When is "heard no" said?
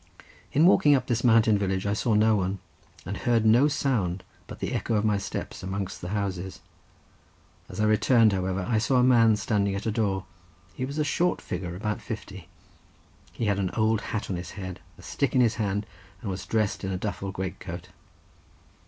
3.17-3.67